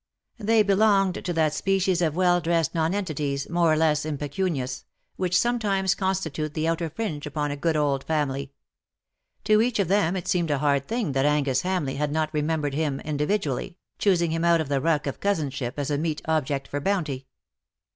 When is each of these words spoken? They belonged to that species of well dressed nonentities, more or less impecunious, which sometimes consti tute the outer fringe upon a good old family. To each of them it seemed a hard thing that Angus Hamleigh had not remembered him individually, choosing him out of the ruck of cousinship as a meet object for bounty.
They 0.39 0.63
belonged 0.63 1.23
to 1.23 1.33
that 1.33 1.53
species 1.53 2.01
of 2.01 2.15
well 2.15 2.41
dressed 2.41 2.73
nonentities, 2.73 3.47
more 3.51 3.71
or 3.71 3.75
less 3.77 4.03
impecunious, 4.03 4.83
which 5.15 5.37
sometimes 5.37 5.93
consti 5.93 6.33
tute 6.33 6.55
the 6.55 6.67
outer 6.67 6.89
fringe 6.89 7.27
upon 7.27 7.51
a 7.51 7.55
good 7.55 7.75
old 7.75 8.03
family. 8.05 8.51
To 9.43 9.61
each 9.61 9.77
of 9.77 9.89
them 9.89 10.15
it 10.15 10.27
seemed 10.27 10.49
a 10.49 10.57
hard 10.57 10.87
thing 10.87 11.11
that 11.11 11.27
Angus 11.27 11.61
Hamleigh 11.61 11.97
had 11.97 12.11
not 12.11 12.33
remembered 12.33 12.73
him 12.73 12.99
individually, 13.01 13.77
choosing 13.99 14.31
him 14.31 14.43
out 14.43 14.59
of 14.59 14.69
the 14.69 14.81
ruck 14.81 15.05
of 15.05 15.19
cousinship 15.19 15.75
as 15.77 15.91
a 15.91 15.99
meet 15.99 16.23
object 16.25 16.67
for 16.67 16.79
bounty. 16.81 17.27